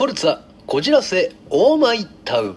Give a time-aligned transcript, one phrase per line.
[0.00, 2.56] ポルツァこじらせオーマイタウン。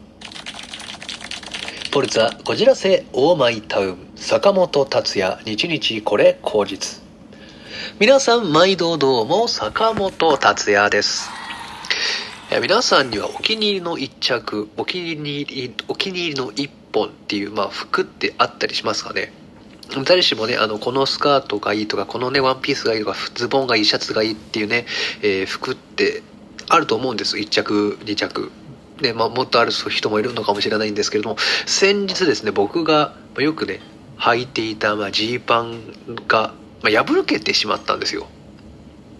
[1.91, 3.97] ポルツァこじらせオーマイタウン。
[4.15, 7.01] 坂本達也日々これ口実。
[7.99, 11.29] 皆さん毎度どうも坂本達也です。
[12.61, 19.33] 皆さんにはお気に入りの一着お気に入りお気に入りの一本っていう、まあ、服ってあったりしますかね。
[20.05, 24.85] 誰しもね、あの、このスカートがいいとか、このね、ワンピースがいいとか、ズボンがいい、シャツがいいっていうね、
[25.21, 26.23] えー服って
[26.73, 27.37] あると思うんです。
[27.37, 28.51] 1着、2着。
[29.01, 33.81] ね、まあ、もっとある人もいるのかもしれないんですけれども、先日ですね、僕がよくね、
[34.17, 35.81] 履いていた、まあ、ジーパン
[36.27, 38.27] が、まあ、破けてしまったんですよ。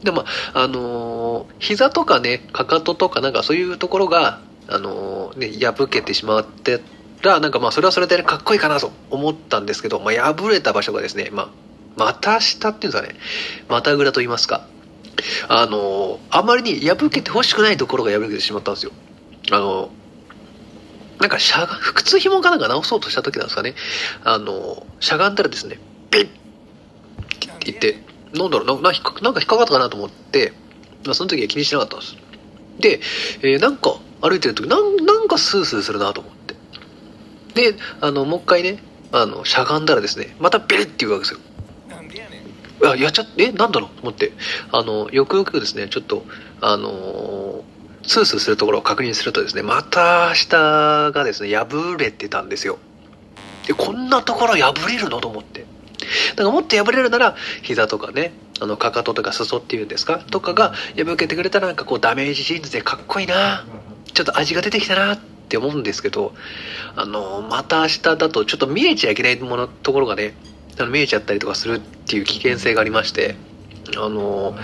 [0.04, 6.82] で、まあ、あのー膝とかね、かかととかなんかそういうところが、あのーね、破けてしまって
[7.24, 11.49] ら、なんかまあそれはそれでかっこいいかなと思ったんですけど、まあ破れた場所がですね、まあ、
[11.98, 13.20] 股下っていうんですかね、
[13.70, 14.68] 股ぐらと言いますか、
[15.48, 18.91] あのーあまりに破けて欲しくないところが破けてしまったんですよ。
[19.52, 19.90] あの
[21.20, 23.76] なんかしゃが、靴紐かなんか直そうとした時なんですかね、
[24.23, 25.79] あのしゃがんだらですね、
[26.10, 26.29] ピッっ
[27.60, 27.99] て言って、
[28.34, 29.01] なんだろうな、なんか引っ
[29.48, 30.54] かかったかなと思って、
[31.05, 32.16] まあその時は気にしなかったんです。
[32.79, 32.99] で、
[33.41, 36.55] えーなんか歩いてる時なん、なんかスースーするなと思って。
[37.71, 41.40] で、あの、もう一回ね、あの、しゃがんだらですね、またビリッって言うわけですよ。
[42.84, 43.89] あ、やっちゃっ、え、なんだろう？
[43.95, 44.34] と思って、
[44.71, 46.26] あの、よくよくですね、ちょっと、
[46.62, 47.63] あの
[48.05, 52.77] スースーするところを確認するとですね、また下がですね、破れてたんですよ。
[53.67, 55.21] で、こんなところ破れるの？
[55.21, 55.65] と思って。
[56.35, 60.20] だからもっと破れるなら、膝とかね、あの、かかととか裾っていうんですか？
[60.20, 63.65] とかが破けてくれたらなんかこうダメージジーンズでかっこいいな。
[64.13, 66.34] ちょっと味が出てきたなって思うんですけど、
[66.95, 70.35] あの、また明日だとちょっと見えちゃいけないもの、ところがね、
[70.78, 71.81] あの見えちゃったりとかする
[72.14, 73.36] っていう危険性がありまして、
[73.97, 74.56] あの、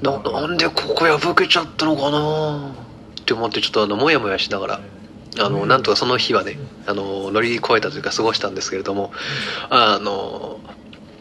[0.00, 2.74] な、なんでここ破けちゃったのかな
[3.20, 4.80] って思ってちょっとあの、もやもやしながら、
[5.40, 9.12] あの、なんとかその日はね、あの、乗り越えたというか過ごしたんですけれども、
[9.68, 10.60] あの、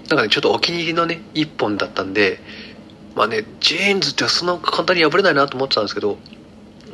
[0.08, 2.40] なんかね、ちょっとお気に入りのね、一本だったんで、
[3.16, 6.18] まあね、ジーンズってそんな簡単に破れないなと思ってたんですけど、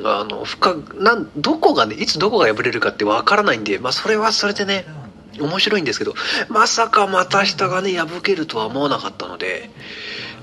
[0.04, 4.86] あの、深く、なん、どこがね、いつどこが破れるかってわからないんで、まあそれはそれでね、
[5.40, 6.14] 面白いんですけど、
[6.50, 9.70] まさかまた下がね、破けるとは思わなかったので、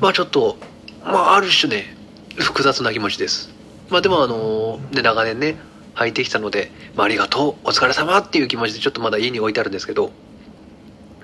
[0.00, 0.56] まあちょっと、
[1.05, 1.97] まあある種ね、
[2.39, 3.50] 複雑な気持ちです。
[3.91, 5.56] まあでもあの、ね、長年ね、
[5.95, 10.12] 履いてきたので、まあありがとう、お疲れ様っていう気持ちでちょっとまだ家に置いてあるんですけど、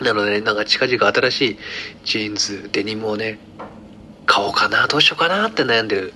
[0.01, 1.59] なのでね、なんか近々新しい
[2.05, 3.39] ジーンズ、デニムをね、
[4.27, 6.15] 買おうかな、どうしようかなって悩んでる、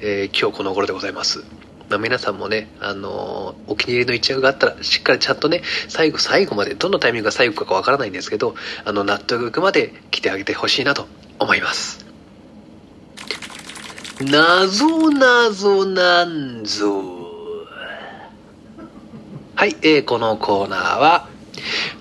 [0.00, 1.44] えー今日この頃でございます。
[1.88, 8.54] まあ、皆さんもね、あのーお気に入りの一着があったら、しっかりちゃんとね、最後、最後まで、どのタイミングが最後かわからないんですけど、
[8.84, 11.06] あの、納得いくまで着てあげてほしいなと
[11.38, 12.04] 思います。
[14.20, 17.16] なぞなぞなんぞ。
[19.54, 21.28] はい、えーこのコーナーは、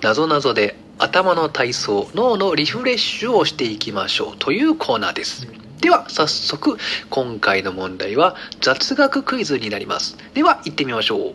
[0.02, 5.65] なぞなぞで頭の体操、脳のリフレッシュをしていきましょうというコーナーです。
[5.82, 6.78] では、早速、
[7.10, 10.18] 今回の問題は雑学クイズになります。
[10.34, 11.34] では、行ってみましょう。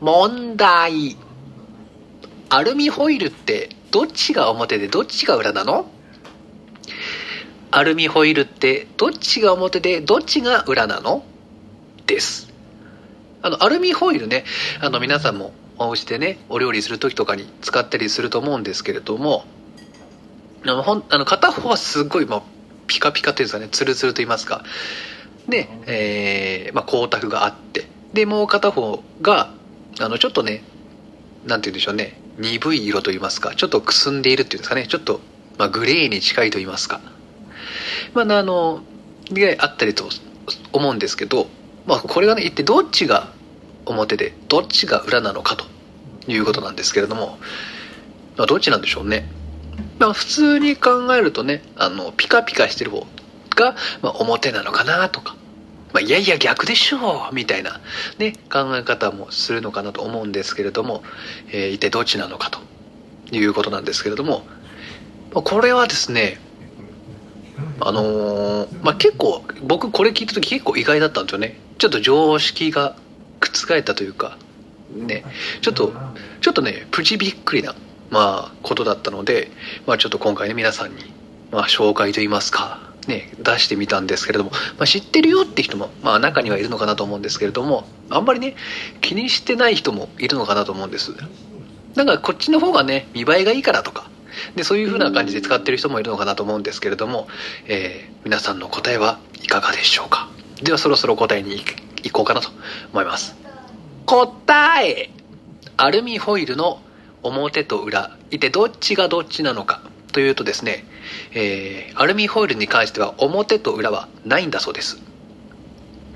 [0.00, 1.16] 問題。
[2.50, 5.90] アルミホイルってどっちが表でどっちが裏なの？
[7.70, 11.24] アルミホイルってどっちが表でどっちが裏なの？
[12.06, 12.52] です。
[13.42, 14.44] あの、アルミホイルね、
[14.80, 19.44] あの、皆さんもお家でね、お料理する時とかに使ったりすると思うんですけれども、
[20.64, 22.42] あの、ほん、あの、片方はすごい、まあ、
[22.86, 24.64] ピカピカというかね、ツルツルと言いますか。
[25.48, 29.52] で、えー、まあ、光沢があって、で、もう片方が、
[30.00, 30.62] あの、ちょっとね、
[31.46, 35.20] なんて言うんでしょうね、鈍い色と言いますか、ちょっとくすんでいるっていうんですかね、ちょっと、
[35.58, 37.00] まあ、グレーに近いと言いますか。
[38.14, 38.82] まあ、あの、
[39.30, 40.08] であったりと
[40.72, 41.46] 思うんですけど、
[41.86, 43.32] まあ、これがね、一体どっちが
[43.86, 45.66] 表で、どっちが裏なのかと
[46.26, 47.38] いうことなんですけれども、
[48.36, 49.28] まあ、どっちなんでしょうね。
[49.98, 53.06] まあ、普通に考えるとね、あの、ピカピカしてる方
[53.56, 55.36] が、まあ、表なのかなとか、
[55.92, 57.80] まあ、いやいや逆でしょうみたいな、
[58.18, 61.04] ね、考え方もするのかなと思うんですけれども、
[61.52, 62.58] えー一体どっちなのかと
[63.34, 64.44] いうことなんですけれども、
[65.32, 66.40] まあこれはですね、
[67.80, 71.60] あのーまあ、結構、僕これ聞いた時結構意外だったんですよね。
[71.78, 72.96] ちょっと常識が
[73.40, 74.36] 覆ったというか、
[74.94, 75.24] ね、
[75.60, 75.92] ちょっと、
[76.40, 77.74] ちょっとね、プチびっくりな、
[78.14, 79.50] まあ、ことだったので、
[79.86, 81.12] まあ、ちょっと今回ね、皆さんに、
[81.50, 82.78] まあ、紹介といいますか、
[83.08, 88.54] ね、出してみたんですけれども、まあ、知ってるよって人も、まあ、中にはいるのかなと思うんですけれども、あんまりね、
[89.00, 91.12] 気にしてない人もいるのかなと思うんです。
[91.96, 94.08] なんかこっちの方がね、見栄えがいいからとか、
[94.54, 97.28] で、そういう風な感じで使ってる人もいるのかなと思うんですけれども、
[97.66, 100.30] えー皆さんの答えはいかがでしょうか
[100.62, 101.62] ではそろそろ答えに
[102.02, 102.48] 行こうかなと
[102.90, 103.36] 思います。
[104.06, 105.10] 答え
[105.76, 106.80] アルミホイルの
[107.24, 109.80] 表と裏、一体どっちがどっちなのか
[110.12, 110.84] というとですね、
[111.32, 115.02] えー、アルミホイルに関しては表と裏はないんだそうです。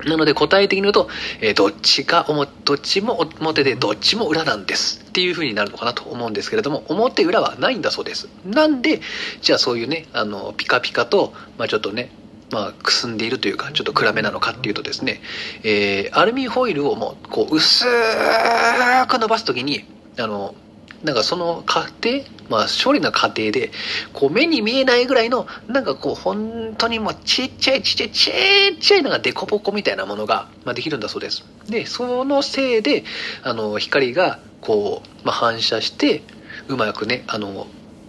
[0.05, 1.09] なので答え的に言うと、
[1.41, 2.25] えー、どっちか
[2.63, 8.29] どっちも表でどっちも裏なんですっていう風になるのかなと思うんですけれども、表裏はないんだそうです。
[8.45, 9.01] なんで、
[9.41, 12.11] じゃあそういうね、あの、ピカピカと、まあちょっとね、
[12.51, 15.21] まあ、くすんでいるというか、ちょっと暗めなのかっていうとですね、
[15.63, 19.85] えー、アルミホイルをもう、こう、薄く伸ばすときに、
[20.17, 20.55] あの、
[21.03, 23.71] なんかその過程、まあ処理の過程で、
[24.13, 28.31] こう目に見えないぐらいの、なんかこう本当にもうちっちゃいちっちゃいち
[28.75, 31.45] っちゃいのがデコボコみたいなものが、まあ、できるんだそうです。
[31.69, 33.03] で、そのせいで、
[33.43, 36.21] あの、光がこう、まあ、反射して、
[36.67, 37.67] うまくね、あの、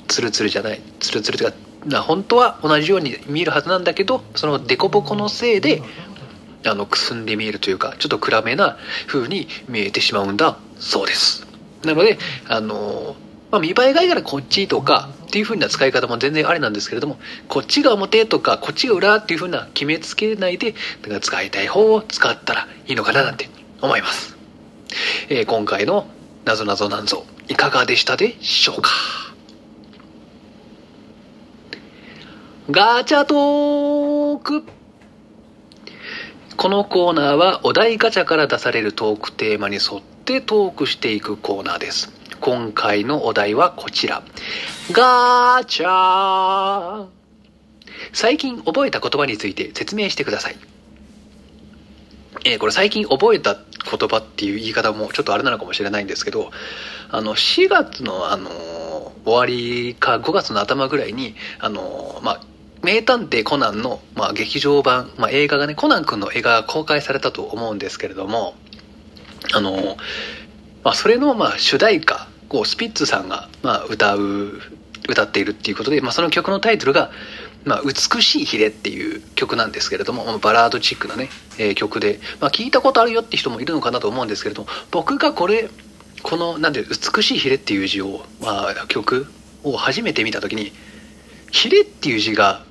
[0.08, 1.56] ツルツルじゃない、ツルツルというか、
[1.86, 5.82] な本当は同じように見えるはずなんだけど、そのデコボコのせいで、
[6.66, 8.76] あの、くすんで見えるというか、ちょっと暗めな
[9.06, 11.49] 風に見えてしまうんだそうです。
[11.84, 12.18] なので、
[12.48, 13.16] あの、
[13.50, 17.18] まあ、見栄えがいいからこっちとかっていう風な使い方も全然ありなんですけれども、
[17.48, 20.72] こっちが表とかこっちが裏っていう風な決めつけないで、
[21.02, 23.48] だから使いたい方を使ったらいいのかななんて
[23.80, 24.36] 思います。
[25.28, 26.06] えー、今回の
[26.44, 28.90] なぞなぞなんぞいかがでしたでしょうか？
[32.70, 34.64] ガチャトーク
[36.56, 42.12] このコーナーはお題ガチャから出されるトークテーマに沿ってトークしていくコーナーです。
[42.40, 44.22] 今回のお題はこちら。
[44.92, 47.06] ガチャ
[48.12, 50.56] 最近覚えた言葉について説明してください。
[52.44, 56.50] えー、これ最近覚えた言葉っていう言い方もちょっとあれなのかもしれないんですけど、
[57.10, 58.50] あの、4月のあの、
[59.24, 62.40] 終わりか5月の頭ぐらいに、あの、まあ、
[62.82, 68.54] 名探偵コナンの、まあ、劇場版、まあ、映画がね、コナン君の映画が公開されたと思うんですけれども、
[69.52, 69.96] あの、
[70.84, 74.60] まあ、それの、まあ、主題歌をスピッツさんが、まあ、歌う、
[75.08, 77.10] 歌っているっていうことで、まあ、その曲のタイトルが、
[77.64, 81.28] まあ、美しいヒレっていう曲なんですけれども、バラードチックなね、
[81.58, 85.68] えー、曲で、まあ、聞いたことあるよって人もいるのかなと思うんですけれども、僕がこれ、
[86.22, 89.26] この、なんで、美しいヒレっていう字を、まあ、曲
[89.64, 90.72] を初めて見た時に、
[91.50, 92.64] ヒレっていう字が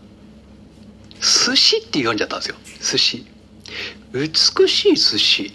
[1.22, 2.56] 寿司って読んじゃったんですよ。
[2.80, 3.26] 寿司。
[4.14, 5.54] 美しい寿司。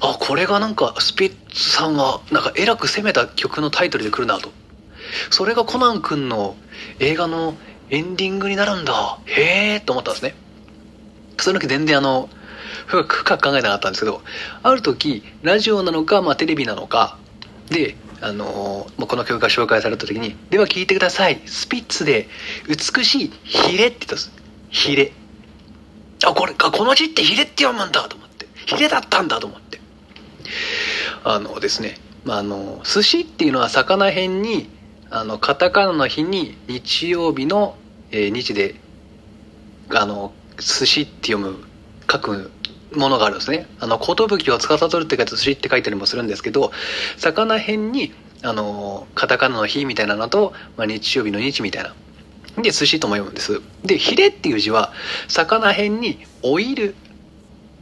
[0.00, 4.50] あ、これがなんかスピッツさんがなんかえらく攻めた曲のタイトルで来るなと。
[5.30, 6.56] それがコナン君の
[6.98, 7.54] 映画の
[7.90, 9.18] エンディングになるんだ。
[9.26, 10.34] へえと思ったんですね。
[11.38, 12.28] その時全然あの、
[12.86, 13.04] 深
[13.38, 14.22] く考えなかったんですけど、
[14.62, 17.18] ある時、ラジオなのか、まあテレビなのか、
[17.68, 21.40] で、あのー、この曲が紹介された時に、では聴いてください。
[21.46, 22.28] スピッツで、
[22.68, 24.32] 美しいヒレって言ったんです。
[24.70, 25.12] ヒレ。
[26.24, 28.46] あ、これか、この字ってヒレって読むんだと思って。
[28.66, 29.79] ヒレだったんだと思って。
[31.24, 34.68] あのですね、まあ、の、寿司っていうのは魚辺に、
[35.10, 37.76] あの、カタカナの日に日曜日の、
[38.10, 38.76] えー、日で、
[39.90, 41.64] あの、寿司って読む、
[42.10, 42.50] 書く
[42.94, 43.66] ものがあるんですね。
[43.78, 46.72] あの、寿を司るって書いて寿司って書いたりもするんですけど、
[47.16, 48.12] 魚辺に、
[48.42, 51.94] あの、カタカナの日みたいなのと、まあ、日曜日の日みたいな。
[52.62, 53.60] で、寿司とも読むんです。
[53.84, 54.92] で、ヒレっていう字は、
[55.28, 56.94] 魚辺にオイルっ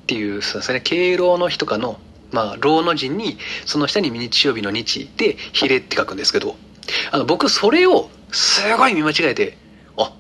[0.07, 1.99] ていう、そうですね、敬老の日とかの、
[2.31, 6.57] まあ、老の字に、その下に日曜日の日で、ヒレって書くんですけど、
[7.11, 9.57] あの、僕、それを、すごい見間違えて、
[9.97, 10.13] あ、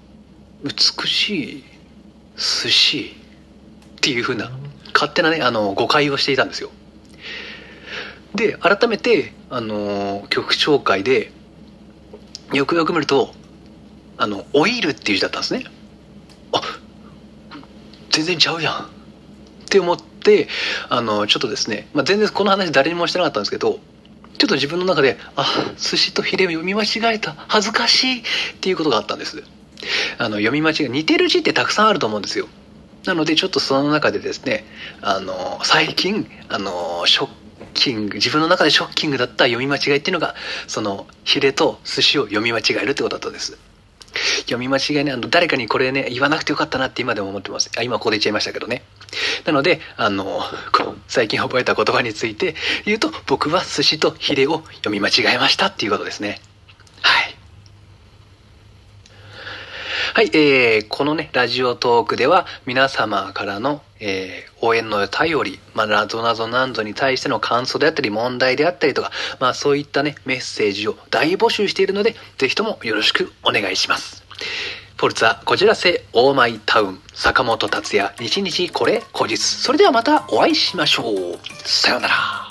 [0.64, 1.64] 美しい
[2.36, 3.16] 寿司
[3.96, 4.50] っていうふうな、
[4.94, 6.70] 勝手なね、あの、誤解をしていたんですよ。
[8.34, 11.32] で、改めて、あの、曲紹介で、
[12.52, 13.34] よくよく見ると、
[14.16, 15.64] あの、オイルっていう字だったんですね。
[16.52, 16.60] あ、
[18.10, 18.74] 全然ちゃうやん。
[18.74, 18.88] っ
[19.68, 20.07] て思って、
[20.88, 23.80] あの、ちょっとですね、まあ、全然この話誰にもしてなかったんですけど、
[24.38, 25.44] ちょっと自分の中で、あ、
[25.76, 27.34] 寿司とヒレを読み間違えた。
[27.48, 28.24] 恥ずかしいっ
[28.60, 29.42] ていうことがあったんです。
[30.18, 32.46] あの、読み間違い、似てる字ってたくさんあると思うんですよ。
[33.04, 34.64] なので、ちょっとその中でですね、
[35.02, 37.28] あの、最近、あの、ショッ
[37.74, 40.34] キング、自分の中でショッキングだった読み間違いっていうのが、
[40.66, 43.58] その、ヒレと寿司を読み間違えるってことだったんです。
[44.40, 47.70] 読み間違いね、あの、誰かにこれね、言わなくてよかったなって今でも思ってます。
[47.76, 48.82] あ、今ここで言っちゃいましたけどね。
[49.44, 50.42] なので、あの、
[51.06, 52.54] 最近覚えた言葉について
[52.84, 56.40] 言うと、僕は寿司とヒレを読み間違えましたっていうことですね。
[57.02, 57.34] はい。
[60.14, 74.24] はい、えー、このね、ラジオトークでは皆様からの、えー、応援の頼り、まあ、なぞなぞなんぞに対しての感想であったり、問題であったりとか、まあ、そういったね、メッセージを大募集しているので、ぜひともよろしくお願いします。
[74.98, 79.36] ポルツァこじらせオーマイタウン坂本達也日々これ後日。
[79.36, 81.38] それではまたお会いしましょう。
[81.64, 82.47] さようなら。